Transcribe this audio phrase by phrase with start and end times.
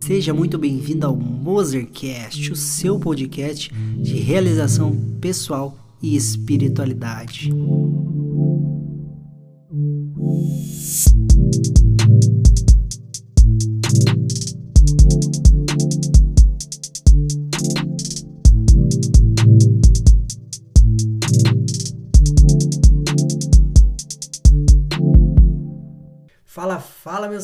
[0.00, 7.50] Seja muito bem-vindo ao Mozercast, o seu podcast de realização pessoal e espiritualidade.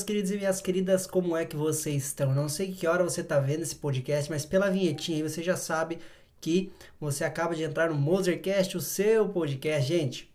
[0.03, 2.35] Meus queridos e minhas queridas, como é que vocês estão?
[2.35, 5.57] Não sei que hora você está vendo esse podcast, mas pela vinhetinha aí você já
[5.57, 6.01] sabe
[6.41, 9.87] que você acaba de entrar no Mozercast, o seu podcast.
[9.87, 10.33] Gente,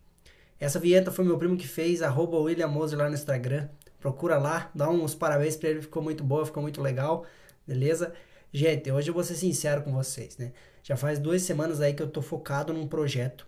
[0.57, 3.67] essa vinheta foi meu primo que fez, arroba William Moser lá no Instagram.
[3.99, 7.25] Procura lá, dá uns parabéns para ele, ficou muito boa, ficou muito legal,
[7.67, 8.13] beleza?
[8.53, 10.53] Gente, hoje eu vou ser sincero com vocês, né?
[10.81, 13.45] Já faz duas semanas aí que eu tô focado num projeto.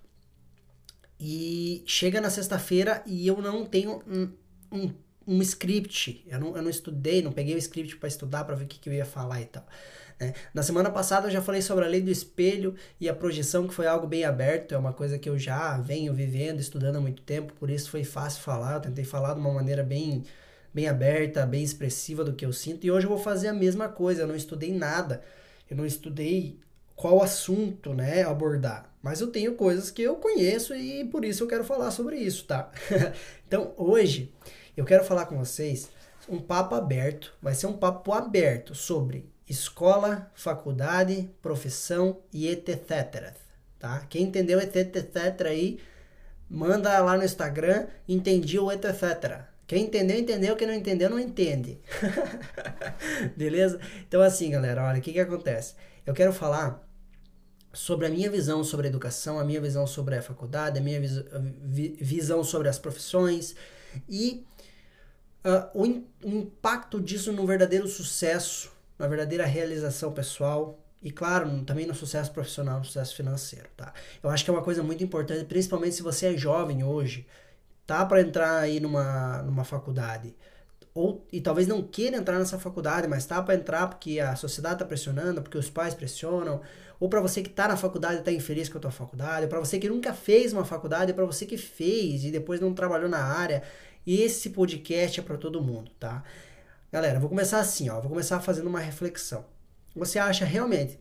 [1.18, 4.30] E chega na sexta-feira e eu não tenho um,
[4.70, 4.94] um
[5.30, 6.26] um script.
[6.28, 8.80] Eu não, eu não estudei, não peguei o script para estudar para ver o que,
[8.80, 9.64] que eu ia falar e tal.
[10.20, 10.34] Né?
[10.54, 13.74] Na semana passada eu já falei sobre a lei do espelho e a projeção, que
[13.74, 17.22] foi algo bem aberto, é uma coisa que eu já venho vivendo, estudando há muito
[17.22, 18.76] tempo, por isso foi fácil falar.
[18.76, 20.24] Eu tentei falar de uma maneira bem,
[20.74, 23.88] bem aberta, bem expressiva do que eu sinto, e hoje eu vou fazer a mesma
[23.88, 24.24] coisa.
[24.24, 25.22] Eu não estudei nada,
[25.70, 26.60] eu não estudei
[26.96, 28.92] qual assunto né, abordar.
[29.02, 32.46] Mas eu tenho coisas que eu conheço e por isso eu quero falar sobre isso,
[32.46, 32.70] tá?
[33.48, 34.34] então hoje
[34.80, 35.90] eu quero falar com vocês
[36.28, 43.34] um papo aberto, vai ser um papo aberto sobre escola, faculdade, profissão e etc.
[43.78, 44.06] Tá?
[44.10, 45.80] Quem entendeu etc aí,
[46.50, 49.42] manda lá no Instagram, entendi o etc.
[49.68, 50.56] Quem entendeu, entendeu.
[50.56, 51.80] Quem não entendeu, não entende.
[53.36, 53.80] Beleza?
[54.08, 55.76] Então, assim, galera, olha, o que, que acontece?
[56.06, 56.88] Eu quero falar
[57.74, 61.00] sobre a minha visão sobre a educação, a minha visão sobre a faculdade, a minha
[61.00, 61.22] vis
[62.00, 63.56] visão sobre as profissões
[64.08, 64.44] e
[65.44, 71.64] uh, o, in, o impacto disso no verdadeiro sucesso, na verdadeira realização pessoal e, claro,
[71.64, 73.94] também no sucesso profissional, no sucesso financeiro, tá?
[74.22, 77.26] Eu acho que é uma coisa muito importante, principalmente se você é jovem hoje,
[77.88, 80.36] tá para entrar aí numa, numa faculdade,
[80.94, 84.76] ou e talvez não queira entrar nessa faculdade, mas tá para entrar porque a sociedade
[84.76, 86.62] está pressionando, porque os pais pressionam,
[87.00, 89.60] ou para você que está na faculdade e está infeliz com a tua faculdade, para
[89.60, 93.24] você que nunca fez uma faculdade, para você que fez e depois não trabalhou na
[93.24, 93.64] área
[94.16, 96.24] esse podcast é para todo mundo, tá?
[96.92, 99.46] Galera, vou começar assim, ó, vou começar fazendo uma reflexão.
[99.96, 101.00] Você acha realmente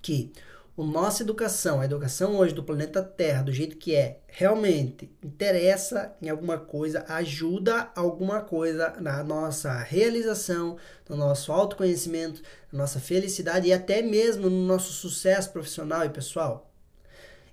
[0.00, 0.32] que
[0.76, 6.16] a nossa educação, a educação hoje do planeta Terra, do jeito que é, realmente interessa
[6.20, 10.76] em alguma coisa, ajuda alguma coisa na nossa realização,
[11.08, 12.42] no nosso autoconhecimento,
[12.72, 16.73] na nossa felicidade e até mesmo no nosso sucesso profissional e pessoal?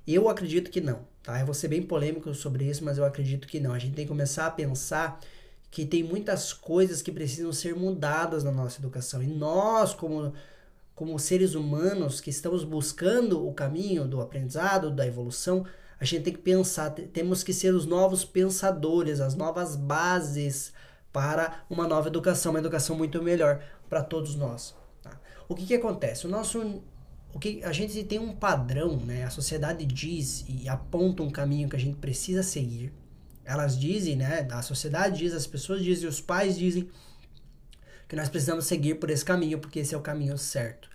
[0.08, 1.40] Eu acredito que não, tá?
[1.40, 3.74] Eu vou ser bem polêmico sobre isso, mas eu acredito que não.
[3.74, 5.20] A gente tem que começar a pensar
[5.70, 9.24] que tem muitas coisas que precisam ser mudadas na nossa educação.
[9.24, 10.34] E nós, como,
[10.94, 15.66] como seres humanos que estamos buscando o caminho do aprendizado, da evolução,
[16.00, 20.74] a gente tem que pensar, temos que ser os novos pensadores, as novas bases
[21.14, 24.76] para uma nova educação, uma educação muito melhor para todos nós.
[25.02, 25.12] Tá?
[25.48, 26.26] O que, que acontece?
[26.26, 26.82] O nosso
[27.34, 29.24] o que a gente tem um padrão, né?
[29.24, 32.92] A sociedade diz e aponta um caminho que a gente precisa seguir.
[33.46, 34.48] Elas dizem, né?
[34.52, 36.90] A sociedade diz, as pessoas dizem, os pais dizem
[38.08, 40.90] que nós precisamos seguir por esse caminho porque esse é o caminho certo.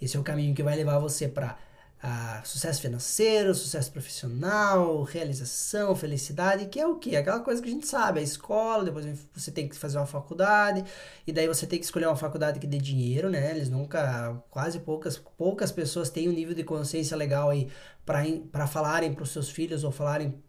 [0.00, 1.58] Esse é o caminho que vai levar você para
[2.00, 7.16] a sucesso financeiro, sucesso profissional, realização, felicidade, que é o que?
[7.16, 9.04] Aquela coisa que a gente sabe, a escola, depois
[9.34, 10.84] você tem que fazer uma faculdade,
[11.26, 13.50] e daí você tem que escolher uma faculdade que dê dinheiro, né?
[13.50, 17.68] Eles nunca, quase poucas, poucas pessoas têm um nível de consciência legal aí
[18.04, 20.40] para falarem para os seus filhos ou falarem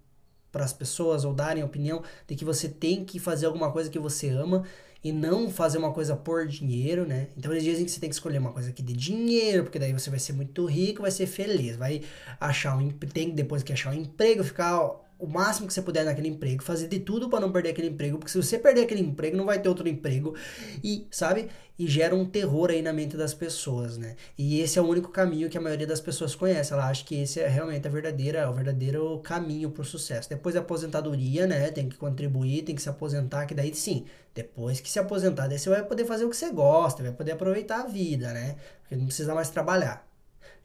[0.51, 3.99] para as pessoas ou darem opinião de que você tem que fazer alguma coisa que
[3.99, 4.63] você ama
[5.03, 7.27] e não fazer uma coisa por dinheiro, né?
[7.37, 9.93] Então eles dizem que você tem que escolher uma coisa que dê dinheiro, porque daí
[9.93, 12.01] você vai ser muito rico, vai ser feliz, vai
[12.39, 16.29] achar um tem depois que achar um emprego, ficar o máximo que você puder naquele
[16.29, 19.35] emprego, fazer de tudo para não perder aquele emprego, porque se você perder aquele emprego,
[19.35, 20.33] não vai ter outro emprego
[20.81, 21.49] e, sabe?
[21.77, 24.15] E gera um terror aí na mente das pessoas, né?
[24.37, 26.73] E esse é o único caminho que a maioria das pessoas conhece.
[26.73, 30.29] Ela acha que esse é realmente a verdadeira, o verdadeiro caminho para o sucesso.
[30.29, 31.69] Depois da aposentadoria, né?
[31.71, 35.59] Tem que contribuir, tem que se aposentar, que daí sim, depois que se aposentar, daí
[35.59, 38.55] você vai poder fazer o que você gosta, vai poder aproveitar a vida, né?
[38.81, 40.08] Porque não precisa mais trabalhar.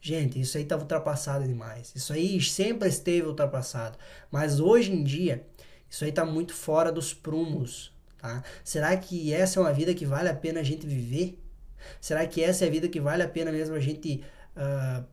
[0.05, 1.91] Gente, isso aí estava ultrapassado demais.
[1.95, 3.97] Isso aí sempre esteve ultrapassado.
[4.29, 5.43] Mas hoje em dia,
[5.89, 7.91] isso aí está muito fora dos prumos.
[8.19, 8.43] Tá?
[8.63, 11.41] Será que essa é uma vida que vale a pena a gente viver?
[11.99, 14.23] Será que essa é a vida que vale a pena mesmo a gente
[14.55, 15.03] uh,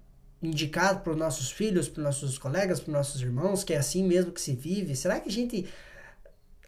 [0.43, 3.79] indicar para os nossos filhos, para os nossos colegas, para os nossos irmãos, que é
[3.79, 4.95] assim mesmo que se vive?
[4.95, 5.67] Será que a gente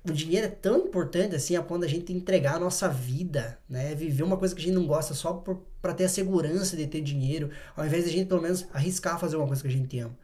[0.07, 3.95] o dinheiro é tão importante assim a ponto da gente entregar a nossa vida, né?
[3.95, 5.43] Viver uma coisa que a gente não gosta só
[5.81, 9.19] para ter a segurança de ter dinheiro, ao invés de a gente pelo menos arriscar
[9.19, 10.17] fazer uma coisa que a gente ama.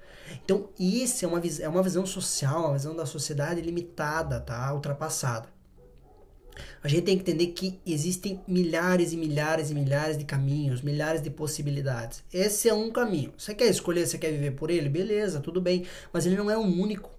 [0.44, 4.72] Então, isso é uma, é uma visão social, uma visão da sociedade limitada, tá?
[4.72, 5.48] Ultrapassada.
[6.82, 11.22] A gente tem que entender que existem milhares e milhares e milhares de caminhos, milhares
[11.22, 12.22] de possibilidades.
[12.32, 13.32] Esse é um caminho.
[13.36, 14.88] Você quer escolher, você quer viver por ele?
[14.88, 15.86] Beleza, tudo bem.
[16.12, 17.10] Mas ele não é o único.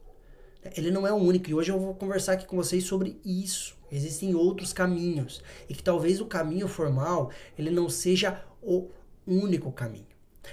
[0.76, 3.76] Ele não é o único e hoje eu vou conversar aqui com vocês sobre isso.
[3.92, 8.90] Existem outros caminhos e que talvez o caminho formal ele não seja o
[9.26, 10.06] único caminho.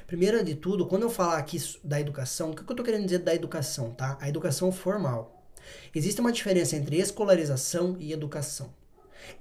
[0.07, 3.19] Primeiro de tudo, quando eu falar aqui da educação, o que eu estou querendo dizer
[3.19, 4.17] da educação, tá?
[4.21, 5.45] A educação formal.
[5.95, 8.73] Existe uma diferença entre escolarização e educação.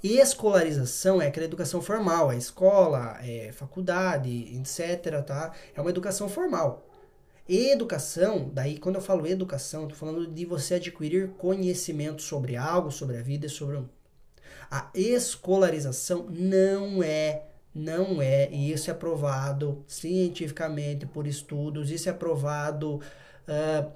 [0.03, 5.53] Escolarização é aquela educação formal, a escola, é faculdade, etc, tá?
[5.75, 6.85] É uma educação formal.
[7.49, 13.17] Educação, daí quando eu falo educação, tô falando de você adquirir conhecimento sobre algo, sobre
[13.17, 13.89] a vida e sobre o mundo.
[14.69, 22.13] A escolarização não é, não é, e isso é provado cientificamente por estudos, isso é
[22.13, 22.95] provado,
[23.47, 23.91] uh,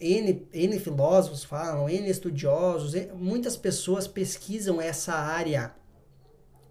[0.00, 5.74] N, N filósofos falam, N estudiosos, muitas pessoas pesquisam essa área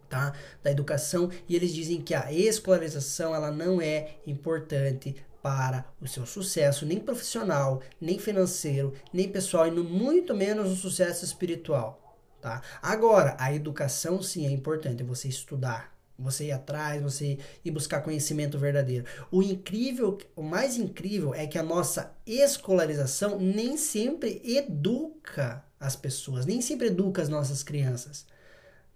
[0.09, 0.33] tá,
[0.63, 6.25] da educação e eles dizem que a escolarização ela não é importante para o seu
[6.25, 12.17] sucesso, nem profissional, nem financeiro, nem pessoal, e muito menos o sucesso espiritual.
[12.41, 12.63] Tá?
[12.81, 18.57] Agora, a educação sim é importante, você estudar, você ir atrás, você ir buscar conhecimento
[18.57, 19.05] verdadeiro.
[19.29, 26.47] O incrível, o mais incrível é que a nossa escolarização nem sempre educa as pessoas,
[26.47, 28.25] nem sempre educa as nossas crianças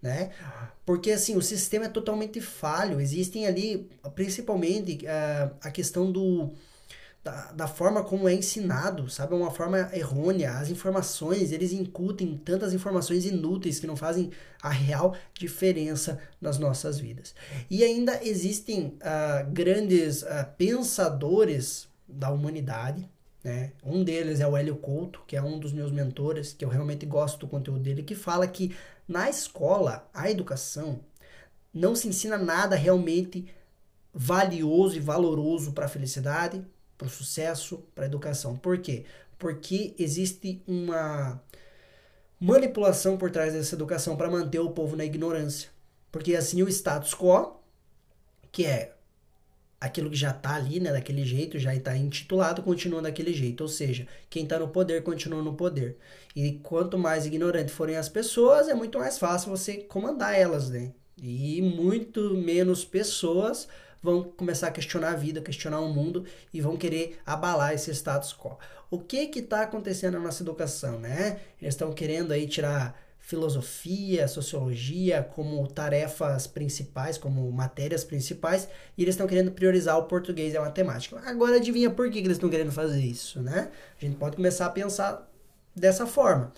[0.02, 0.30] né?
[0.84, 3.00] Porque assim, o sistema é totalmente falho.
[3.00, 6.50] Existem ali, principalmente, uh, a questão do
[7.22, 9.34] da, da forma como é ensinado, sabe?
[9.34, 10.52] É uma forma errônea.
[10.52, 14.30] As informações, eles incutem tantas informações inúteis que não fazem
[14.62, 17.34] a real diferença nas nossas vidas.
[17.70, 23.08] E ainda existem uh, grandes uh, pensadores da humanidade,
[23.42, 23.72] né?
[23.82, 27.06] Um deles é o Hélio Couto, que é um dos meus mentores, que eu realmente
[27.06, 28.74] gosto do conteúdo dele, que fala que
[29.10, 31.00] na escola, a educação,
[31.74, 33.52] não se ensina nada realmente
[34.14, 36.64] valioso e valoroso para a felicidade,
[36.96, 38.56] para o sucesso, para a educação.
[38.56, 39.04] Por quê?
[39.36, 41.42] Porque existe uma
[42.38, 45.70] manipulação por trás dessa educação para manter o povo na ignorância.
[46.12, 47.56] Porque assim o status quo,
[48.52, 48.94] que é
[49.80, 53.62] aquilo que já está ali, né, daquele jeito, já está intitulado, continua daquele jeito.
[53.62, 55.96] Ou seja, quem está no poder continua no poder.
[56.36, 60.92] E quanto mais ignorante forem as pessoas, é muito mais fácil você comandar elas, né?
[61.16, 63.68] E muito menos pessoas
[64.02, 68.32] vão começar a questionar a vida, questionar o mundo e vão querer abalar esse status
[68.34, 68.58] quo.
[68.90, 71.40] O que que está acontecendo na nossa educação, né?
[71.60, 72.98] Eles estão querendo aí tirar
[73.30, 78.68] filosofia, sociologia como tarefas principais, como matérias principais,
[78.98, 81.20] e eles estão querendo priorizar o português e a matemática.
[81.24, 83.70] Agora adivinha por que, eles estão querendo fazer isso, né?
[83.96, 85.30] A gente pode começar a pensar
[85.76, 86.52] dessa forma.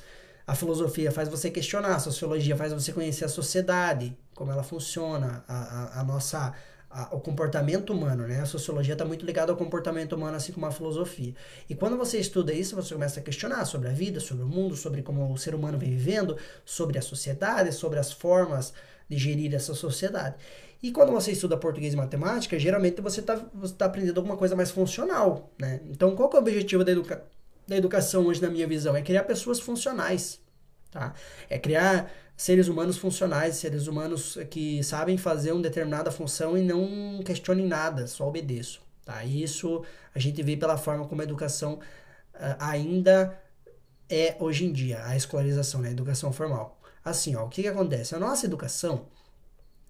[0.46, 5.44] A filosofia faz você questionar, a sociologia faz você conhecer a sociedade, como ela funciona,
[5.46, 6.54] a, a, a nossa
[6.92, 8.40] a, o comportamento humano, né?
[8.40, 11.34] A sociologia está muito ligada ao comportamento humano, assim como a filosofia.
[11.68, 14.76] E quando você estuda isso, você começa a questionar sobre a vida, sobre o mundo,
[14.76, 18.74] sobre como o ser humano vem vivendo, sobre a sociedade, sobre as formas
[19.08, 20.36] de gerir essa sociedade.
[20.82, 23.36] E quando você estuda português e matemática, geralmente você está
[23.78, 25.80] tá aprendendo alguma coisa mais funcional, né?
[25.86, 27.24] Então, qual é o objetivo da, educa
[27.66, 28.94] da educação hoje, na minha visão?
[28.94, 30.40] É criar pessoas funcionais,
[30.90, 31.14] tá?
[31.48, 37.20] É criar seres humanos funcionais, seres humanos que sabem fazer uma determinada função e não
[37.24, 38.82] questionem nada, só obedeçam.
[39.04, 39.24] Tá?
[39.24, 39.84] Isso
[40.14, 41.74] a gente vê pela forma como a educação
[42.34, 43.38] uh, ainda
[44.08, 45.88] é hoje em dia, a escolarização, né?
[45.88, 46.78] a educação formal.
[47.04, 48.14] Assim, ó, o que, que acontece?
[48.14, 49.06] A nossa educação,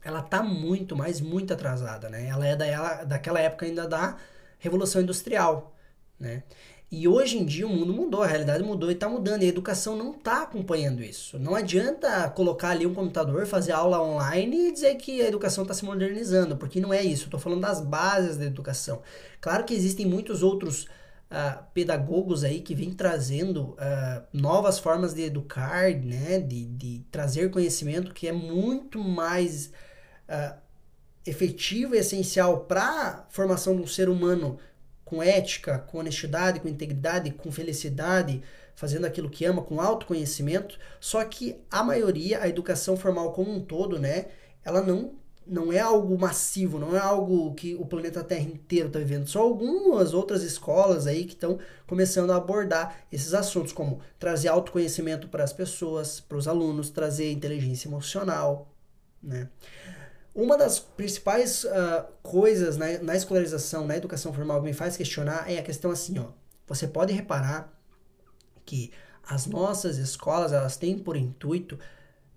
[0.02, 2.26] ela tá muito, mas muito atrasada, né?
[2.26, 4.16] Ela é da, ela, daquela época ainda da
[4.58, 5.74] Revolução Industrial,
[6.18, 6.42] né?
[6.92, 9.42] E hoje em dia o mundo mudou, a realidade mudou e está mudando.
[9.42, 11.38] E a educação não está acompanhando isso.
[11.38, 15.72] Não adianta colocar ali um computador, fazer aula online e dizer que a educação está
[15.72, 17.24] se modernizando, porque não é isso.
[17.24, 19.00] Estou falando das bases da educação.
[19.40, 25.22] Claro que existem muitos outros uh, pedagogos aí que vêm trazendo uh, novas formas de
[25.22, 26.40] educar, né?
[26.40, 29.72] de, de trazer conhecimento que é muito mais
[30.28, 30.60] uh,
[31.24, 34.58] efetivo e essencial para a formação de um ser humano
[35.12, 38.42] com ética, com honestidade, com integridade, com felicidade,
[38.74, 40.78] fazendo aquilo que ama, com autoconhecimento.
[40.98, 44.28] Só que a maioria, a educação formal como um todo, né,
[44.64, 45.12] ela não
[45.44, 49.26] não é algo massivo, não é algo que o planeta Terra inteiro está vivendo.
[49.26, 55.26] Só algumas outras escolas aí que estão começando a abordar esses assuntos, como trazer autoconhecimento
[55.26, 58.72] para as pessoas, para os alunos, trazer inteligência emocional,
[59.20, 59.48] né?
[60.34, 65.50] Uma das principais uh, coisas na, na escolarização, na educação formal que me faz questionar
[65.50, 66.28] é a questão assim, ó.
[66.66, 67.70] Você pode reparar
[68.64, 68.90] que
[69.22, 71.78] as nossas escolas, elas têm por intuito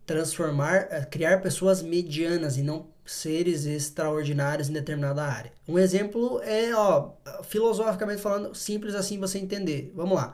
[0.06, 5.54] transformar, uh, criar pessoas medianas e não seres extraordinários em determinada área.
[5.68, 7.12] Um exemplo é, ó,
[7.44, 9.94] filosoficamente falando, simples assim você entender.
[9.96, 10.34] Vamos lá.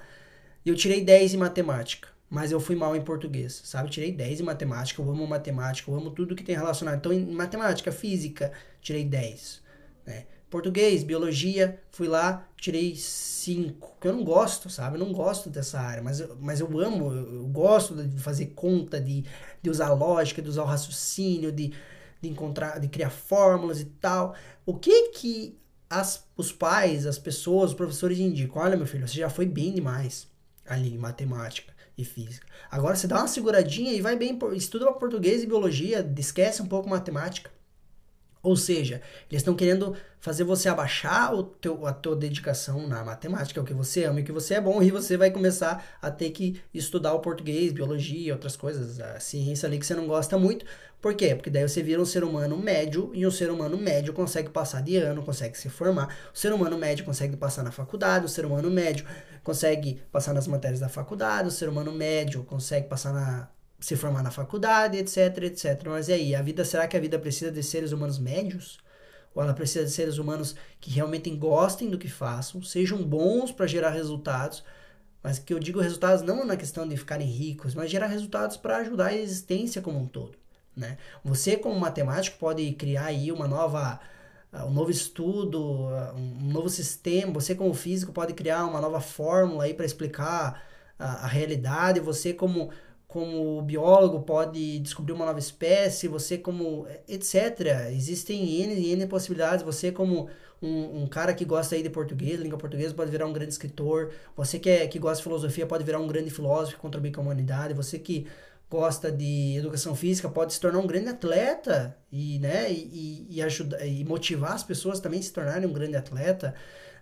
[0.66, 3.90] Eu tirei 10 em matemática mas eu fui mal em português, sabe?
[3.90, 6.96] Tirei 10 em matemática, eu amo matemática, eu amo tudo que tem relacionado.
[6.96, 9.62] Então, em matemática, física, tirei 10,
[10.06, 10.26] né?
[10.50, 14.96] Português, biologia, fui lá, tirei 5, porque eu não gosto, sabe?
[14.96, 18.48] Eu não gosto dessa área, mas eu, mas eu amo, eu, eu gosto de fazer
[18.48, 19.26] conta, de,
[19.62, 21.74] de usar lógica, de usar o raciocínio, de,
[22.22, 24.36] de encontrar, de criar fórmulas e tal.
[24.66, 25.60] O que que
[25.90, 28.62] as, os pais, as pessoas, os professores indicam?
[28.62, 30.30] Olha, meu filho, você já foi bem demais
[30.66, 32.48] ali em matemática e física.
[32.70, 36.90] Agora você dá uma seguradinha e vai bem, estuda português e biologia, esquece um pouco
[36.90, 37.52] matemática.
[38.44, 43.62] Ou seja, eles estão querendo fazer você abaixar o teu, a tua dedicação na matemática,
[43.62, 46.10] o que você ama e o que você é bom, e você vai começar a
[46.10, 50.38] ter que estudar o português, biologia, outras coisas, a ciência ali que você não gosta
[50.38, 50.66] muito.
[51.02, 51.34] Por quê?
[51.34, 54.82] Porque daí você vira um ser humano médio, e um ser humano médio consegue passar
[54.82, 56.16] de ano, consegue se formar.
[56.34, 59.06] O ser humano médio consegue passar na faculdade, o ser humano médio
[59.44, 63.50] consegue passar nas matérias da faculdade, o ser humano médio consegue passar na
[63.82, 65.82] se formar na faculdade, etc, etc.
[65.88, 68.78] Mas e aí, a vida, será que a vida precisa de seres humanos médios?
[69.34, 73.66] Ou ela precisa de seres humanos que realmente gostem do que façam, sejam bons para
[73.66, 74.64] gerar resultados,
[75.24, 78.78] mas que eu digo resultados não na questão de ficarem ricos, mas gerar resultados para
[78.78, 80.38] ajudar a existência como um todo,
[80.76, 80.98] né?
[81.24, 84.00] Você como matemático pode criar aí uma nova
[84.54, 89.00] uh, um novo estudo, uh, um novo sistema, você como físico pode criar uma nova
[89.00, 90.62] fórmula aí para explicar
[91.00, 92.70] a, a realidade, você como
[93.12, 97.90] como biólogo pode descobrir uma nova espécie, você como etc.
[97.92, 99.66] Existem N e N possibilidades.
[99.66, 100.30] Você como
[100.62, 104.14] um, um, cara que gosta aí de português, língua portuguesa, pode virar um grande escritor.
[104.38, 107.20] Você que, é, que gosta de filosofia pode virar um grande filósofo e contribuir com
[107.20, 107.74] a humanidade.
[107.74, 108.28] Você que
[108.70, 113.86] gosta de educação física pode se tornar um grande atleta e, né, e, e, ajudar,
[113.86, 116.56] e motivar as pessoas também a se tornarem um grande atleta.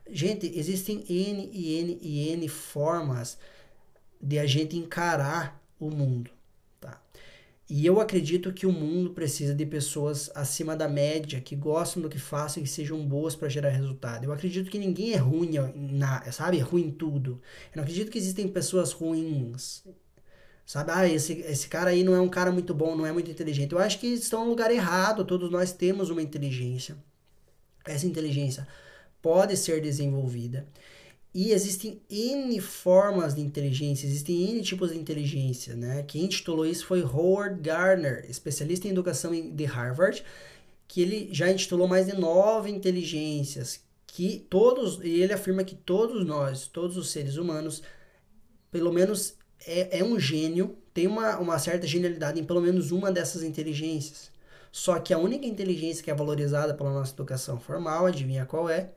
[0.09, 3.37] Gente, existem N e N e N formas
[4.19, 6.31] de a gente encarar o mundo.
[6.79, 7.01] Tá?
[7.69, 12.09] E eu acredito que o mundo precisa de pessoas acima da média, que gostam do
[12.09, 14.23] que fazem e que sejam boas para gerar resultado.
[14.23, 16.57] Eu acredito que ninguém é ruim, na, sabe?
[16.57, 17.41] É ruim em tudo.
[17.71, 19.83] Eu não acredito que existem pessoas ruins.
[20.65, 23.29] Sabe, ah, esse, esse cara aí não é um cara muito bom, não é muito
[23.31, 23.71] inteligente.
[23.71, 25.25] Eu acho que estão no lugar errado.
[25.25, 26.97] Todos nós temos uma inteligência.
[27.85, 28.67] Essa inteligência
[29.21, 30.67] pode ser desenvolvida.
[31.33, 36.03] E existem N formas de inteligência, existem N tipos de inteligência, né?
[36.03, 40.23] Quem intitulou isso foi Howard Gardner, especialista em educação de Harvard,
[40.87, 46.25] que ele já intitulou mais de nove inteligências, que todos, e ele afirma que todos
[46.25, 47.83] nós, todos os seres humanos,
[48.71, 49.35] pelo menos
[49.67, 54.31] é, é um gênio, tem uma, uma certa genialidade em pelo menos uma dessas inteligências.
[54.71, 58.91] Só que a única inteligência que é valorizada pela nossa educação formal, adivinha qual é?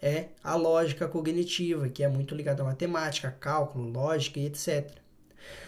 [0.00, 4.90] É a lógica cognitiva, que é muito ligada à matemática, cálculo, lógica e etc.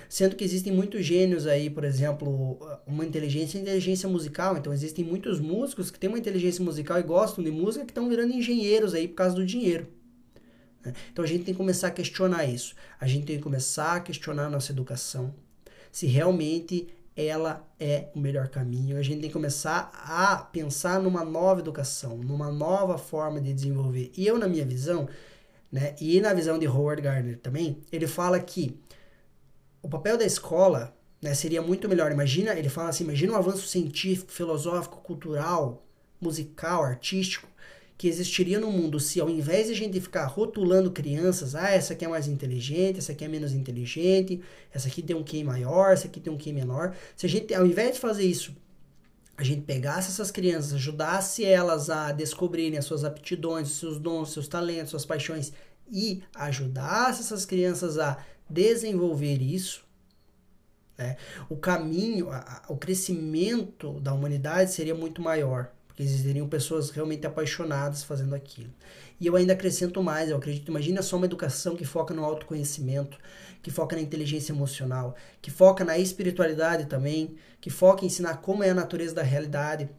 [0.08, 4.56] Sendo que existem muitos gênios aí, por exemplo, uma inteligência inteligência musical.
[4.56, 8.08] Então existem muitos músicos que têm uma inteligência musical e gostam de música que estão
[8.08, 9.86] virando engenheiros aí por causa do dinheiro.
[10.84, 10.94] Né?
[11.12, 12.74] Então a gente tem que começar a questionar isso.
[13.00, 15.34] A gente tem que começar a questionar a nossa educação.
[15.92, 16.88] Se realmente
[17.26, 18.96] ela é o melhor caminho.
[18.96, 24.12] A gente tem que começar a pensar numa nova educação, numa nova forma de desenvolver.
[24.16, 25.08] E eu, na minha visão,
[25.70, 28.78] né, e na visão de Howard Gardner também, ele fala que
[29.82, 32.10] o papel da escola né, seria muito melhor.
[32.12, 35.84] Imagina, ele fala assim, imagina um avanço científico, filosófico, cultural,
[36.20, 37.48] musical, artístico,
[38.00, 41.92] que existiria no mundo se ao invés de a gente ficar rotulando crianças, ah, essa
[41.92, 44.40] aqui é mais inteligente, essa aqui é menos inteligente,
[44.72, 47.52] essa aqui tem um QI maior, essa aqui tem um QI menor, se a gente,
[47.52, 48.56] ao invés de fazer isso,
[49.36, 54.32] a gente pegasse essas crianças, ajudasse elas a descobrirem as suas aptidões, os seus dons,
[54.32, 55.52] seus talentos, suas paixões
[55.92, 58.16] e ajudasse essas crianças a
[58.48, 59.84] desenvolver isso,
[60.96, 61.18] né,
[61.50, 65.70] o caminho, a, o crescimento da humanidade seria muito maior
[66.02, 68.72] existiriam pessoas realmente apaixonadas fazendo aquilo.
[69.20, 73.18] E eu ainda acrescento mais, eu acredito, imagina só uma educação que foca no autoconhecimento,
[73.62, 78.64] que foca na inteligência emocional, que foca na espiritualidade também, que foca em ensinar como
[78.64, 79.90] é a natureza da realidade,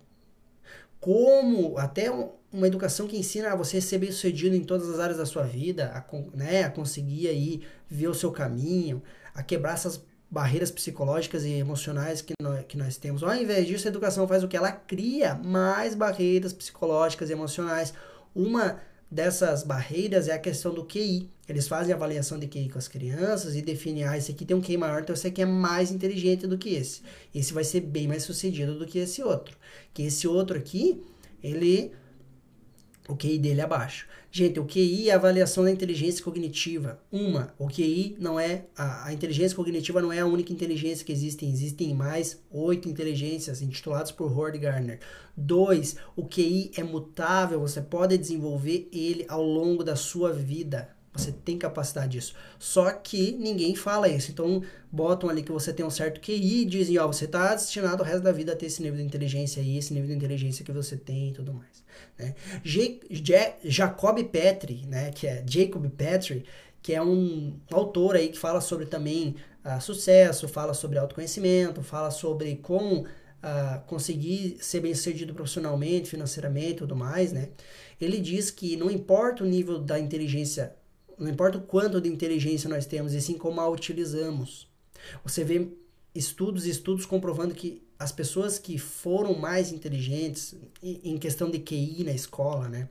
[1.00, 2.12] como até
[2.52, 5.44] uma educação que ensina a você ser bem sucedido em todas as áreas da sua
[5.44, 9.02] vida, a, né, a conseguir aí ver o seu caminho,
[9.34, 13.22] a quebrar essas barreiras psicológicas e emocionais que nós, que nós temos.
[13.22, 14.56] Ao invés disso, a educação faz o que?
[14.56, 17.94] Ela cria mais barreiras psicológicas e emocionais.
[18.34, 18.80] Uma
[19.12, 21.30] dessas barreiras é a questão do QI.
[21.50, 24.62] Eles fazem avaliação de QI com as crianças e definem, ah, esse aqui tem um
[24.62, 27.02] QI maior, então esse aqui é mais inteligente do que esse.
[27.36, 29.58] Esse vai ser bem mais sucedido do que esse outro.
[29.94, 31.04] Que esse outro aqui,
[31.44, 31.92] ele
[33.12, 34.08] o QI dele é abaixo.
[34.32, 37.02] Gente, o QI é a avaliação da inteligência cognitiva.
[37.12, 38.66] Uma, o QI não é.
[38.78, 41.46] A, a, inteligência cognitiva não é a única inteligência que existe.
[41.46, 45.00] Existem mais oito inteligências intituladas por Howard Gardner.
[45.36, 50.90] Dois, o QI é mutável, você pode desenvolver ele ao longo da sua vida.
[51.14, 52.34] Você tem capacidade disso.
[52.58, 54.32] Só que ninguém fala isso.
[54.32, 58.02] Então, botam ali que você tem um certo QI e dizem, ó, você está destinado
[58.02, 60.64] o resto da vida a ter esse nível de inteligência aí, esse nível de inteligência
[60.64, 61.84] que você tem e tudo mais.
[62.18, 62.34] Né?
[63.64, 66.46] Jacob Petri, né, que é Jacob Petri,
[66.82, 72.10] que é um autor aí que fala sobre também uh, sucesso, fala sobre autoconhecimento, fala
[72.10, 77.50] sobre como uh, conseguir ser bem sucedido profissionalmente, financeiramente e tudo mais, né?
[78.00, 80.74] Ele diz que não importa o nível da inteligência
[81.22, 84.68] não importa o quanto de inteligência nós temos, e sim como a utilizamos.
[85.24, 85.68] Você vê
[86.16, 92.04] estudos e estudos comprovando que as pessoas que foram mais inteligentes em questão de QI
[92.04, 92.90] na escola, né,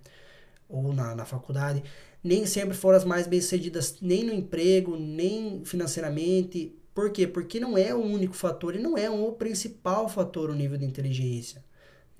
[0.68, 1.82] ou na, na faculdade,
[2.22, 6.72] nem sempre foram as mais bem-sucedidas, nem no emprego, nem financeiramente.
[6.94, 7.26] Por quê?
[7.26, 10.84] Porque não é o único fator e não é o principal fator o nível de
[10.84, 11.64] inteligência.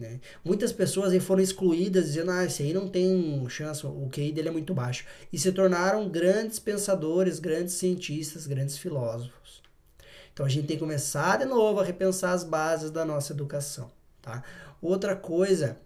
[0.01, 0.19] Né?
[0.43, 4.49] Muitas pessoas aí foram excluídas dizendo, ah, esse aí não tem chance, o QI dele
[4.49, 5.05] é muito baixo.
[5.31, 9.63] E se tornaram grandes pensadores, grandes cientistas, grandes filósofos.
[10.33, 13.91] Então a gente tem que começar de novo a repensar as bases da nossa educação.
[14.23, 14.43] Tá?
[14.81, 15.79] Outra coisa,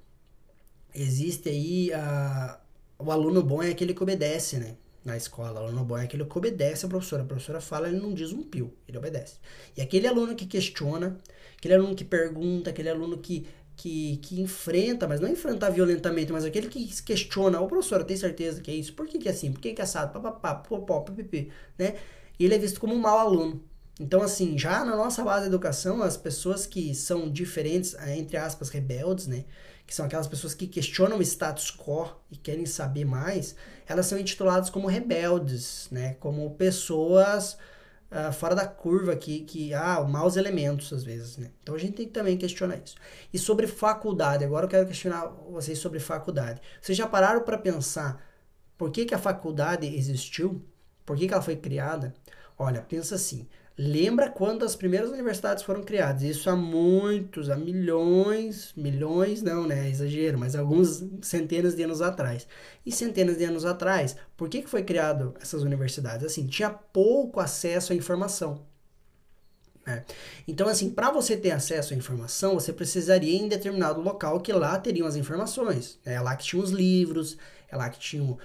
[0.94, 2.60] existe aí a,
[2.96, 4.76] o aluno bom é aquele que obedece, né?
[5.04, 7.24] Na escola, o aluno bom é aquele que obedece a professora.
[7.24, 9.38] A professora fala, ele não diz um pio, ele obedece.
[9.76, 11.18] E aquele aluno que questiona,
[11.58, 16.44] aquele aluno que pergunta, aquele aluno que que, que enfrenta, mas não enfrentar violentamente, mas
[16.44, 18.92] aquele que se questiona, ô professora, tem certeza que é isso?
[18.94, 19.52] Por que, que é assim?
[19.52, 20.12] Por que, que é assado?
[20.12, 21.94] Papapá, popó, pipipi, né?
[22.38, 23.62] Ele é visto como um mau aluno.
[23.98, 28.36] Então, assim, já na nossa base de educação, as pessoas que são diferentes, eh, entre
[28.36, 29.44] aspas, rebeldes, né?
[29.86, 33.54] Que são aquelas pessoas que questionam o status quo e querem saber mais,
[33.86, 36.14] elas são intituladas como rebeldes, né?
[36.14, 37.56] Como pessoas
[38.14, 41.50] uh, fora da curva que, que ah, maus elementos às vezes, né?
[41.62, 42.94] Então a gente tem que também questionar isso.
[43.32, 46.60] E sobre faculdade, agora eu quero questionar vocês sobre faculdade.
[46.80, 48.22] Vocês já pararam para pensar
[48.78, 50.64] por que, que a faculdade existiu?
[51.04, 52.14] Por que, que ela foi criada?
[52.58, 53.48] Olha, pensa assim.
[53.76, 56.22] Lembra quando as primeiras universidades foram criadas?
[56.22, 59.88] Isso há muitos, há milhões, milhões não, né?
[59.90, 62.46] Exagero, mas alguns centenas de anos atrás.
[62.86, 66.24] E centenas de anos atrás, por que, que foi criado essas universidades?
[66.24, 68.64] Assim, tinha pouco acesso à informação.
[69.86, 70.04] Né?
[70.48, 74.52] Então, assim, para você ter acesso à informação, você precisaria ir em determinado local que
[74.52, 75.98] lá teriam as informações.
[76.04, 77.36] É lá que tinham os livros,
[77.68, 78.38] é lá que tinham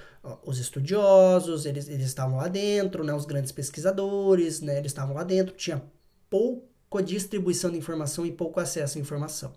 [0.43, 5.23] os estudiosos, eles, eles estavam lá dentro, né, os grandes pesquisadores, né, eles estavam lá
[5.23, 5.81] dentro, tinha
[6.29, 9.53] pouca distribuição de informação e pouco acesso à informação.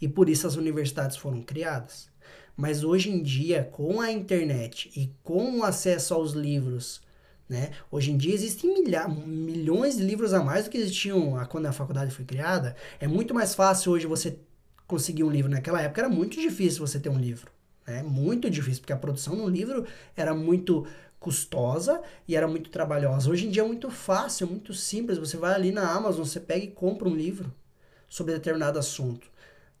[0.00, 2.08] E por isso as universidades foram criadas.
[2.56, 7.00] Mas hoje em dia, com a internet e com o acesso aos livros,
[7.48, 11.66] né, hoje em dia existem milha milhões de livros a mais do que existiam quando
[11.66, 12.76] a faculdade foi criada.
[13.00, 14.38] É muito mais fácil hoje você
[14.86, 15.50] conseguir um livro.
[15.50, 17.50] Naquela época era muito difícil você ter um livro.
[17.86, 20.86] É muito difícil, porque a produção no livro era muito
[21.18, 23.30] custosa e era muito trabalhosa.
[23.30, 25.18] Hoje em dia é muito fácil, é muito simples.
[25.18, 27.52] Você vai ali na Amazon, você pega e compra um livro
[28.08, 29.26] sobre determinado assunto.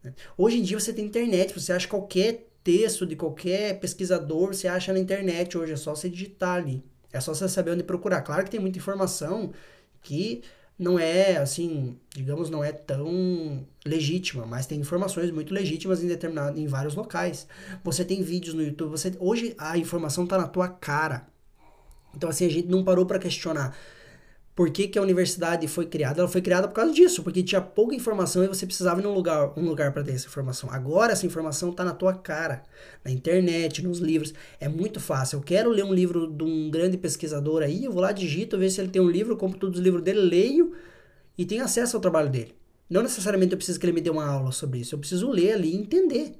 [0.02, 0.14] Né?
[0.36, 4.92] Hoje em dia você tem internet, você acha qualquer texto de qualquer pesquisador, você acha
[4.92, 6.84] na internet hoje, é só você digitar ali.
[7.12, 8.22] É só você saber onde procurar.
[8.22, 9.52] Claro que tem muita informação
[10.02, 10.42] que
[10.78, 16.58] não é assim, digamos, não é tão legítima, mas tem informações muito legítimas em determinado,
[16.58, 17.48] em vários locais.
[17.82, 21.26] Você tem vídeos no YouTube, você hoje a informação está na tua cara.
[22.14, 23.76] Então assim, a gente não parou para questionar
[24.58, 26.20] por que, que a universidade foi criada?
[26.20, 29.14] Ela foi criada por causa disso, porque tinha pouca informação e você precisava ir num
[29.14, 30.68] lugar, um lugar para ter essa informação.
[30.72, 32.64] Agora essa informação está na tua cara,
[33.04, 34.34] na internet, nos livros.
[34.58, 35.36] É muito fácil.
[35.36, 38.68] Eu quero ler um livro de um grande pesquisador aí, eu vou lá, digito, ver
[38.68, 40.72] se ele tem um livro, compro todos os livros dele, leio
[41.38, 42.52] e tenho acesso ao trabalho dele.
[42.90, 45.52] Não necessariamente eu preciso que ele me dê uma aula sobre isso, eu preciso ler
[45.52, 46.34] ali e entender.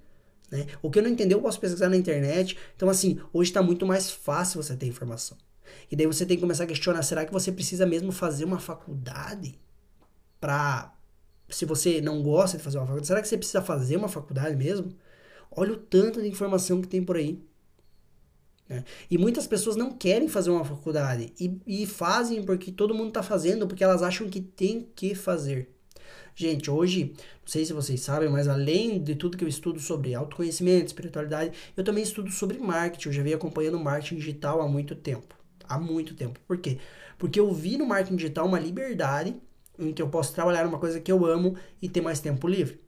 [0.51, 0.67] Né?
[0.83, 2.59] O que eu não entender, eu posso pesquisar na internet.
[2.75, 5.39] Então, assim, hoje está muito mais fácil você ter informação.
[5.91, 8.59] E daí você tem que começar a questionar: será que você precisa mesmo fazer uma
[8.59, 9.59] faculdade
[10.41, 10.95] para.
[11.49, 14.55] Se você não gosta de fazer uma faculdade, será que você precisa fazer uma faculdade
[14.55, 14.93] mesmo?
[15.51, 17.43] Olha o tanto de informação que tem por aí.
[18.69, 18.85] Né?
[19.11, 23.23] E muitas pessoas não querem fazer uma faculdade e, e fazem porque todo mundo está
[23.23, 25.71] fazendo, porque elas acham que tem que fazer.
[26.35, 30.15] Gente, hoje, não sei se vocês sabem, mas além de tudo que eu estudo sobre
[30.15, 33.09] autoconhecimento, espiritualidade, eu também estudo sobre marketing.
[33.09, 35.38] Eu já venho acompanhando marketing digital há muito tempo.
[35.69, 36.41] Há muito tempo.
[36.47, 36.79] Por quê?
[37.19, 39.37] Porque eu vi no marketing digital uma liberdade
[39.79, 42.81] em que eu posso trabalhar numa coisa que eu amo e ter mais tempo livre.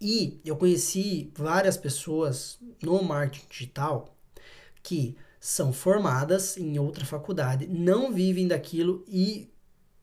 [0.00, 4.16] E eu conheci várias pessoas no marketing digital
[4.82, 9.52] que são formadas em outra faculdade, não vivem daquilo e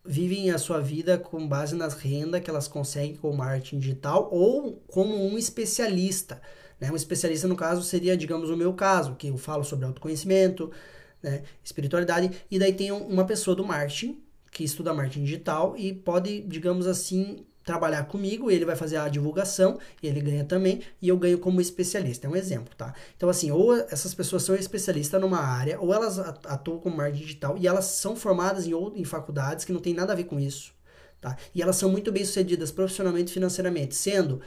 [0.06, 4.30] vivem a sua vida com base nas rendas que elas conseguem com o marketing digital
[4.32, 6.42] ou como um especialista.
[6.80, 6.90] Né?
[6.92, 10.72] Um especialista, no caso, seria, digamos, o meu caso, que eu falo sobre autoconhecimento,
[11.22, 11.44] né?
[11.64, 16.88] espiritualidade, e daí tem uma pessoa do marketing que estuda marketing digital e pode, digamos
[16.88, 21.62] assim, trabalhar comigo, ele vai fazer a divulgação, ele ganha também, e eu ganho como
[21.62, 22.26] especialista.
[22.26, 22.96] É um exemplo, tá?
[23.16, 27.58] Então, assim, ou essas pessoas são especialistas numa área, ou elas atuam como marketing digital,
[27.60, 30.74] e elas são formadas em, em faculdades que não tem nada a ver com isso,
[31.22, 31.38] tá?
[31.54, 34.42] E elas são muito bem sucedidas profissionalmente e financeiramente, sendo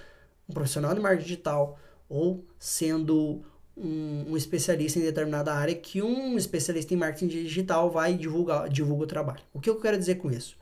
[0.48, 3.44] um profissional de marketing digital, ou sendo
[3.76, 9.04] um, um, especialista em determinada área que um especialista em marketing digital vai divulgar divulga
[9.04, 9.42] o trabalho.
[9.52, 10.56] O que eu quero dizer com isso?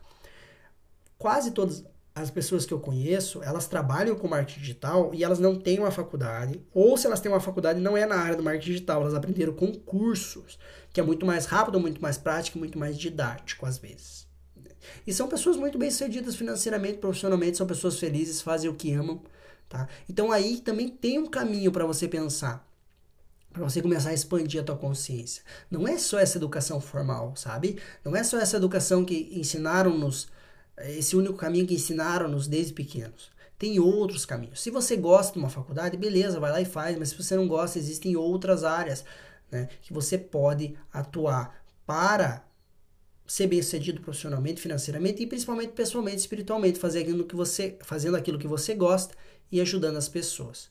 [1.17, 5.55] Quase todas as pessoas que eu conheço, elas trabalham com marketing digital e elas não
[5.55, 8.71] têm uma faculdade, ou se elas têm uma faculdade, não é na área do marketing
[8.71, 10.59] digital, elas aprenderam com cursos,
[10.91, 14.27] que é muito mais rápido, muito mais prático, muito mais didático às vezes.
[15.05, 19.21] E são pessoas muito bem sucedidas financeiramente, profissionalmente, são pessoas felizes, fazem o que amam,
[19.69, 19.87] tá?
[20.09, 22.67] Então aí também tem um caminho para você pensar,
[23.51, 25.43] para você começar a expandir a tua consciência.
[25.69, 27.77] Não é só essa educação formal, sabe?
[28.03, 30.29] Não é só essa educação que ensinaram-nos
[30.77, 33.29] esse único caminho que ensinaram-nos desde pequenos.
[33.57, 34.61] Tem outros caminhos.
[34.61, 37.47] Se você gosta de uma faculdade, beleza, vai lá e faz, mas se você não
[37.47, 39.05] gosta, existem outras áreas
[39.51, 42.43] né, que você pode atuar para
[43.27, 48.39] ser bem sucedido profissionalmente, financeiramente e principalmente pessoalmente, espiritualmente, fazer aquilo que você, fazendo aquilo
[48.39, 49.15] que você gosta
[49.51, 50.69] e ajudando as pessoas.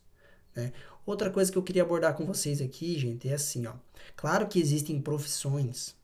[0.55, 0.73] Né?
[1.07, 3.73] Outra coisa que eu queria abordar com vocês aqui, gente, é assim, ó.
[4.17, 5.95] Claro que existem profissões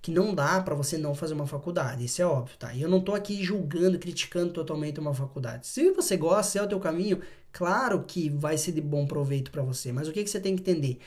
[0.00, 2.72] que não dá para você não fazer uma faculdade, isso é óbvio, tá?
[2.72, 5.66] E eu não tô aqui julgando, criticando totalmente uma faculdade.
[5.66, 7.20] Se você gosta, é o teu caminho,
[7.52, 10.56] claro que vai ser de bom proveito para você, mas o que, que você tem
[10.56, 10.98] que entender?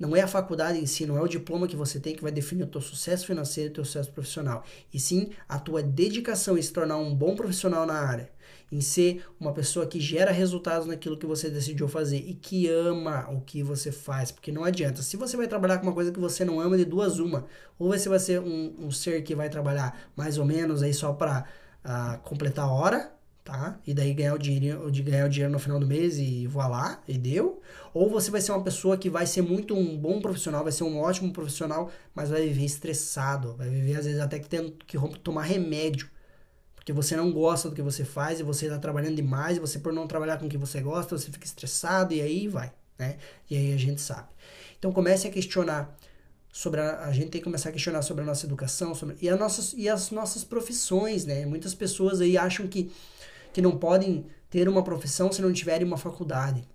[0.00, 2.32] Não é a faculdade em si, não é o diploma que você tem que vai
[2.32, 4.64] definir o teu sucesso financeiro e o teu sucesso profissional.
[4.92, 8.30] E sim a tua dedicação em se tornar um bom profissional na área
[8.72, 13.28] em ser uma pessoa que gera resultados naquilo que você decidiu fazer e que ama
[13.30, 15.02] o que você faz, porque não adianta.
[15.02, 17.46] Se você vai trabalhar com uma coisa que você não ama, de duas uma,
[17.78, 21.12] ou você vai ser um, um ser que vai trabalhar mais ou menos aí só
[21.12, 21.44] para uh,
[21.84, 23.12] ah, completar a hora,
[23.44, 23.78] tá?
[23.86, 27.02] E daí ganhar o dinheiro, de ganhar o dinheiro no final do mês e lá
[27.08, 27.60] e deu.
[27.92, 30.84] Ou você vai ser uma pessoa que vai ser muito um bom profissional, vai ser
[30.84, 34.98] um ótimo profissional, mas vai viver estressado, vai viver às vezes até que tendo que
[35.20, 36.08] tomar remédio
[36.80, 39.78] porque você não gosta do que você faz e você está trabalhando demais, e você
[39.78, 43.18] por não trabalhar com o que você gosta, você fica estressado e aí vai, né?
[43.50, 44.28] E aí a gente sabe.
[44.78, 45.94] Então comece a questionar
[46.52, 49.28] sobre a, a gente tem que começar a questionar sobre a nossa educação, sobre e,
[49.28, 51.46] as nossas, e as nossas profissões, né?
[51.46, 52.90] Muitas pessoas aí acham que,
[53.52, 56.66] que não podem ter uma profissão se não tiverem uma faculdade.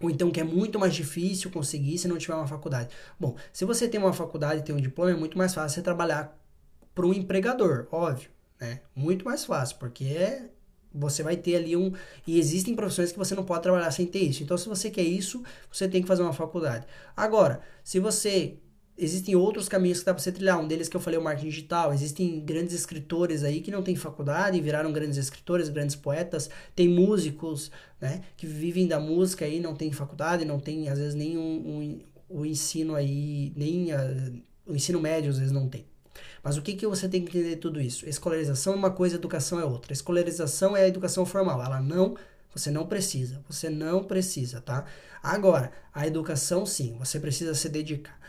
[0.00, 2.90] Ou então que é muito mais difícil conseguir se não tiver uma faculdade.
[3.18, 5.82] Bom, se você tem uma faculdade e tem um diploma, é muito mais fácil você
[5.82, 6.36] trabalhar
[6.94, 8.30] para um empregador, óbvio
[8.62, 8.80] né?
[8.94, 10.48] Muito mais fácil, porque
[10.94, 11.92] você vai ter ali um.
[12.24, 14.42] E existem profissões que você não pode trabalhar sem ter isso.
[14.44, 16.86] Então, se você quer isso, você tem que fazer uma faculdade.
[17.16, 18.58] Agora, se você.
[19.02, 20.60] Existem outros caminhos que dá para você trilhar.
[20.60, 21.92] Um deles que eu falei, o marketing digital.
[21.92, 26.48] Existem grandes escritores aí que não têm faculdade e viraram grandes escritores, grandes poetas.
[26.74, 28.22] Tem músicos, né?
[28.36, 32.00] Que vivem da música aí, não tem faculdade, não tem, às vezes, nem um, um,
[32.28, 34.00] o ensino aí, nem a,
[34.66, 35.84] o ensino médio, às vezes, não tem.
[36.42, 38.08] Mas o que, que você tem que entender tudo isso?
[38.08, 39.92] Escolarização é uma coisa, educação é outra.
[39.92, 41.60] Escolarização é a educação formal.
[41.60, 42.16] Ela não,
[42.54, 43.42] você não precisa.
[43.48, 44.84] Você não precisa, tá?
[45.22, 48.20] Agora, a educação sim, você precisa se dedicar.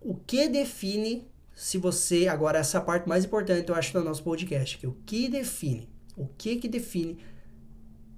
[0.00, 4.78] O que define se você, agora essa parte mais importante eu acho do nosso podcast,
[4.78, 7.18] que o que define, o que que define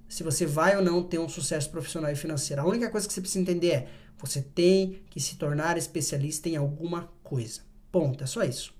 [0.07, 2.61] se você vai ou não ter um sucesso profissional e financeiro.
[2.61, 6.55] A única coisa que você precisa entender é, você tem que se tornar especialista em
[6.55, 7.61] alguma coisa.
[7.91, 8.73] Ponto, é só isso.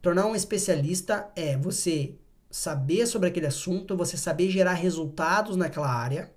[0.00, 2.14] Tornar um especialista é você
[2.50, 6.32] saber sobre aquele assunto, você saber gerar resultados naquela área,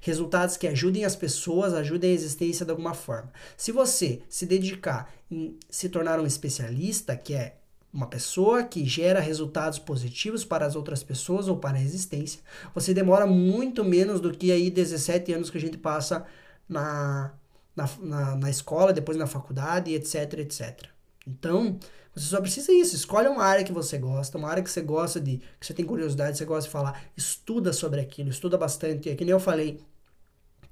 [0.00, 3.32] resultados que ajudem as pessoas, ajudem a existência de alguma forma.
[3.56, 7.56] Se você se dedicar em se tornar um especialista, que é
[7.92, 12.40] uma pessoa que gera resultados positivos para as outras pessoas ou para a existência,
[12.74, 16.24] você demora muito menos do que aí 17 anos que a gente passa
[16.68, 17.32] na,
[17.74, 20.88] na, na, na escola, depois na faculdade, etc, etc.
[21.26, 21.78] Então,
[22.14, 22.94] você só precisa isso.
[22.94, 25.84] Escolhe uma área que você gosta, uma área que você gosta de, que você tem
[25.84, 27.02] curiosidade, você gosta de falar.
[27.16, 29.08] Estuda sobre aquilo, estuda bastante.
[29.08, 29.80] É que nem eu falei,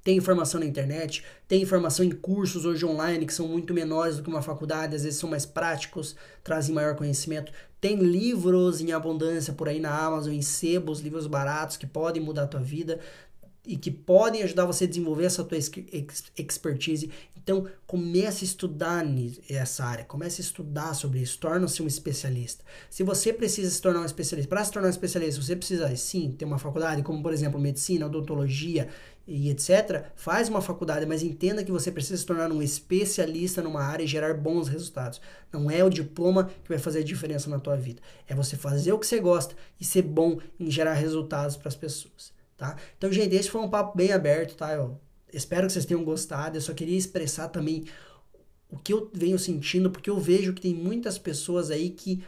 [0.02, 4.22] tem informação na internet, tem informação em cursos hoje online que são muito menores do
[4.22, 7.52] que uma faculdade, às vezes são mais práticos, trazem maior conhecimento.
[7.80, 12.44] Tem livros em abundância por aí na Amazon, em sebos, livros baratos que podem mudar
[12.44, 12.98] a tua vida
[13.66, 17.10] e que podem ajudar você a desenvolver essa tua expertise.
[17.36, 19.04] Então, comece a estudar
[19.48, 22.64] essa área, comece a estudar sobre isso, torne-se um especialista.
[22.90, 26.30] Se você precisa se tornar um especialista, para se tornar um especialista, você precisa sim
[26.32, 28.88] ter uma faculdade, como por exemplo medicina, odontologia
[29.28, 30.06] e etc.
[30.16, 34.08] Faz uma faculdade, mas entenda que você precisa se tornar um especialista numa área e
[34.08, 35.20] gerar bons resultados.
[35.52, 38.00] Não é o diploma que vai fazer a diferença na tua vida.
[38.26, 41.76] É você fazer o que você gosta e ser bom em gerar resultados para as
[41.76, 42.76] pessoas, tá?
[42.96, 44.72] Então, gente, esse foi um papo bem aberto, tá?
[44.72, 44.98] Eu
[45.32, 46.56] Espero que vocês tenham gostado.
[46.56, 47.84] Eu só queria expressar também
[48.70, 52.22] o que eu venho sentindo, porque eu vejo que tem muitas pessoas aí que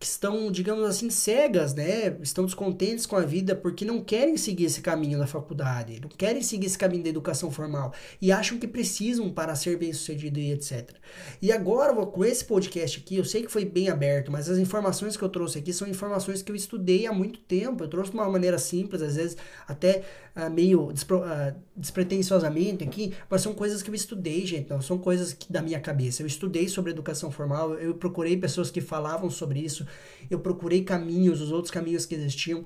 [0.00, 2.16] que estão, digamos assim, cegas, né?
[2.22, 6.42] Estão descontentes com a vida porque não querem seguir esse caminho da faculdade, não querem
[6.42, 10.92] seguir esse caminho da educação formal e acham que precisam para ser bem-sucedido e etc.
[11.42, 15.18] E agora, com esse podcast aqui, eu sei que foi bem aberto, mas as informações
[15.18, 17.84] que eu trouxe aqui são informações que eu estudei há muito tempo.
[17.84, 19.36] Eu trouxe de uma maneira simples, às vezes
[19.68, 20.02] até
[20.36, 24.70] uh, meio despro, uh, despretensiosamente aqui, mas são coisas que eu estudei, gente.
[24.70, 26.22] Não são coisas que da minha cabeça.
[26.22, 29.86] Eu estudei sobre educação formal, eu procurei pessoas que falavam sobre isso
[30.30, 32.64] eu procurei caminhos, os outros caminhos que existiam.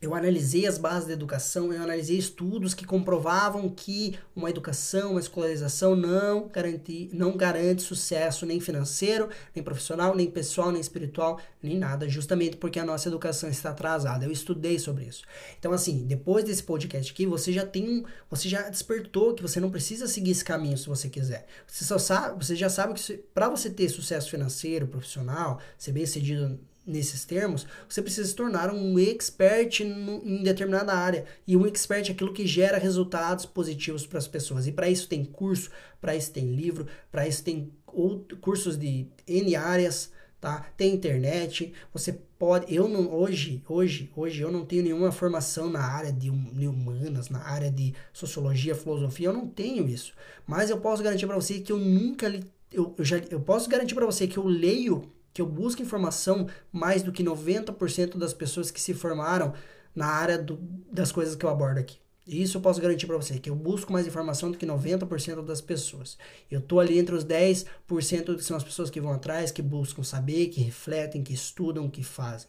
[0.00, 5.20] Eu analisei as bases da educação, eu analisei estudos que comprovavam que uma educação, uma
[5.20, 11.78] escolarização não garante, não garante sucesso nem financeiro, nem profissional, nem pessoal, nem espiritual, nem
[11.78, 14.26] nada, justamente porque a nossa educação está atrasada.
[14.26, 15.24] Eu estudei sobre isso.
[15.58, 19.70] Então, assim, depois desse podcast aqui, você já tem, você já despertou que você não
[19.70, 21.46] precisa seguir esse caminho se você quiser.
[21.66, 26.04] Você só sabe, você já sabe que para você ter sucesso financeiro, profissional, ser bem
[26.04, 31.24] sucedido nesses termos, você precisa se tornar um expert em determinada área.
[31.46, 34.66] E um expert é aquilo que gera resultados positivos para as pessoas.
[34.66, 35.70] E para isso tem curso,
[36.00, 40.66] para isso tem livro, para isso tem outro, cursos de N áreas, tá?
[40.76, 45.80] Tem internet, você pode, eu não hoje, hoje, hoje eu não tenho nenhuma formação na
[45.80, 50.12] área de, hum, de humanas, na área de sociologia, filosofia, eu não tenho isso.
[50.46, 53.68] Mas eu posso garantir para você que eu nunca li, eu, eu já eu posso
[53.68, 58.32] garantir para você que eu leio que eu busco informação mais do que 90% das
[58.32, 59.52] pessoas que se formaram
[59.94, 60.58] na área do,
[60.90, 61.98] das coisas que eu abordo aqui.
[62.26, 65.60] Isso eu posso garantir para você, que eu busco mais informação do que 90% das
[65.60, 66.16] pessoas.
[66.50, 67.66] Eu tô ali entre os 10%
[68.34, 72.02] que são as pessoas que vão atrás, que buscam saber, que refletem, que estudam, que
[72.02, 72.48] fazem.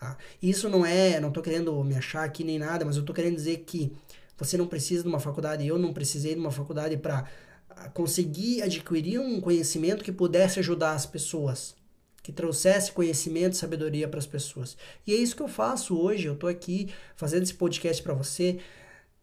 [0.00, 0.16] Tá?
[0.40, 3.36] Isso não é, não tô querendo me achar aqui nem nada, mas eu tô querendo
[3.36, 3.92] dizer que
[4.38, 7.26] você não precisa de uma faculdade, eu não precisei de uma faculdade para
[7.68, 11.76] ah, conseguir adquirir um conhecimento que pudesse ajudar as pessoas
[12.26, 14.76] que trouxesse conhecimento e sabedoria para as pessoas.
[15.06, 16.26] E é isso que eu faço hoje.
[16.26, 18.58] Eu estou aqui fazendo esse podcast para você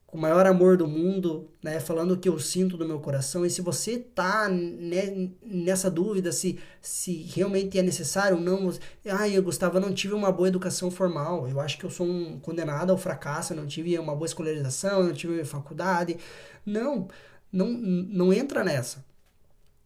[0.08, 3.46] com o maior amor do mundo, né, falando o que eu sinto do meu coração.
[3.46, 8.72] E se você tá né, nessa dúvida se, se realmente é necessário ou não,
[9.06, 11.46] ah, eu Gustavo, eu não tive uma boa educação formal.
[11.50, 15.02] Eu acho que eu sou um condenado ao fracasso, eu não tive uma boa escolarização,
[15.02, 16.16] eu não tive faculdade.
[16.66, 17.10] Não,
[17.52, 19.04] não, não entra nessa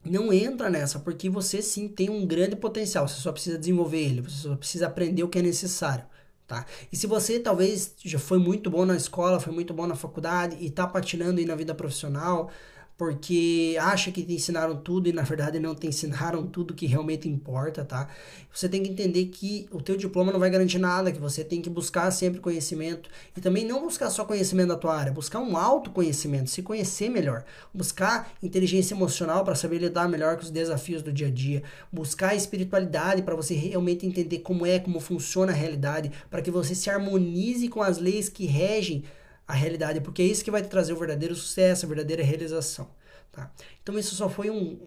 [0.09, 4.21] não entra nessa, porque você sim tem um grande potencial, você só precisa desenvolver ele,
[4.21, 6.05] você só precisa aprender o que é necessário,
[6.45, 6.65] tá?
[6.91, 10.57] E se você talvez já foi muito bom na escola, foi muito bom na faculdade
[10.59, 12.49] e tá patinando aí na vida profissional,
[12.97, 17.29] porque acha que te ensinaram tudo e na verdade não te ensinaram tudo que realmente
[17.29, 18.09] importa, tá?
[18.51, 21.61] Você tem que entender que o teu diploma não vai garantir nada, que você tem
[21.61, 23.07] que buscar sempre conhecimento.
[23.35, 27.45] E também não buscar só conhecimento da tua área, buscar um autoconhecimento, se conhecer melhor,
[27.71, 31.61] buscar inteligência emocional para saber lidar melhor com os desafios do dia a dia,
[31.93, 36.73] buscar espiritualidade para você realmente entender como é, como funciona a realidade, para que você
[36.73, 39.03] se harmonize com as leis que regem
[39.47, 42.89] a realidade, porque é isso que vai te trazer o verdadeiro sucesso, a verdadeira realização.
[43.31, 43.51] Tá?
[43.81, 44.77] Então isso só foi um,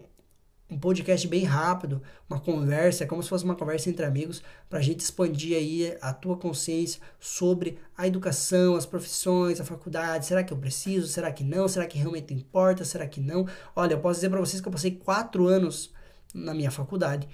[0.69, 4.79] um podcast bem rápido, uma conversa, é como se fosse uma conversa entre amigos, para
[4.79, 10.25] a gente expandir aí a tua consciência sobre a educação, as profissões, a faculdade.
[10.25, 11.07] Será que eu preciso?
[11.07, 11.67] Será que não?
[11.67, 12.85] Será que realmente importa?
[12.85, 13.47] Será que não?
[13.75, 15.91] Olha, eu posso dizer para vocês que eu passei quatro anos
[16.33, 17.27] na minha faculdade.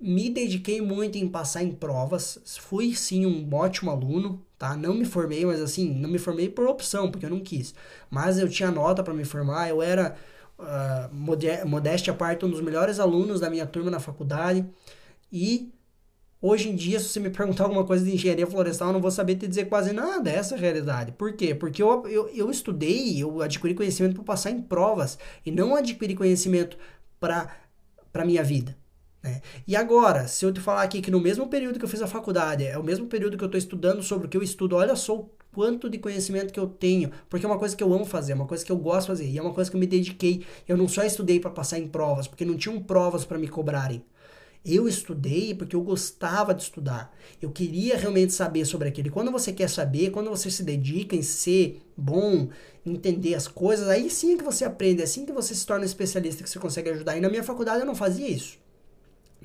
[0.00, 2.38] Me dediquei muito em passar em provas.
[2.60, 4.76] Fui sim um ótimo aluno, tá?
[4.76, 7.74] Não me formei, mas assim, não me formei por opção, porque eu não quis.
[8.10, 10.16] Mas eu tinha nota para me formar, eu era,
[10.58, 11.14] uh,
[11.66, 14.64] modéstia à parte, um dos melhores alunos da minha turma na faculdade.
[15.30, 15.70] E
[16.46, 19.10] Hoje em dia, se você me perguntar alguma coisa de engenharia florestal, eu não vou
[19.10, 21.12] saber te dizer quase nada dessa realidade.
[21.12, 21.54] Por quê?
[21.54, 26.14] Porque eu, eu, eu estudei, eu adquiri conhecimento para passar em provas e não adquiri
[26.14, 26.76] conhecimento
[27.18, 28.76] para minha vida.
[29.24, 29.40] Né?
[29.66, 32.06] E agora, se eu te falar aqui que no mesmo período que eu fiz a
[32.06, 34.94] faculdade, é o mesmo período que eu estou estudando sobre o que eu estudo, olha
[34.94, 38.04] só o quanto de conhecimento que eu tenho, porque é uma coisa que eu amo
[38.04, 39.80] fazer, é uma coisa que eu gosto de fazer, e é uma coisa que eu
[39.80, 40.44] me dediquei.
[40.68, 44.04] Eu não só estudei para passar em provas, porque não tinham provas para me cobrarem.
[44.62, 47.14] Eu estudei porque eu gostava de estudar.
[47.40, 49.08] Eu queria realmente saber sobre aquilo.
[49.08, 52.48] E quando você quer saber, quando você se dedica em ser bom,
[52.84, 55.84] entender as coisas, aí sim é que você aprende, é assim que você se torna
[55.84, 57.16] especialista, que você consegue ajudar.
[57.16, 58.63] E na minha faculdade eu não fazia isso.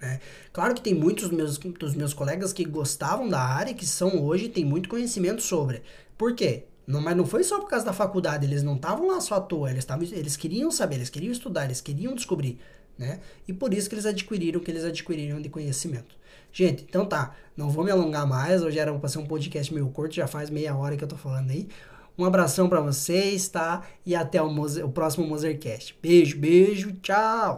[0.01, 0.19] Né?
[0.53, 4.23] Claro que tem muitos dos meus, dos meus colegas que gostavam da área, que são
[4.23, 5.81] hoje, tem muito conhecimento sobre.
[6.17, 6.65] Por quê?
[6.87, 9.41] Não, mas não foi só por causa da faculdade, eles não estavam lá só à
[9.41, 12.59] toa, eles, tavam, eles queriam saber, eles queriam estudar, eles queriam descobrir
[12.99, 13.21] né?
[13.47, 16.19] E por isso que eles adquiriram o que eles adquiriram de conhecimento.
[16.51, 19.87] Gente, então tá, não vou me alongar mais, hoje era para ser um podcast meio
[19.89, 21.69] curto, já faz meia hora que eu tô falando aí.
[22.17, 23.83] Um abração para vocês, tá?
[24.05, 25.97] E até o, o próximo Mozercast.
[26.01, 27.57] Beijo, beijo, tchau!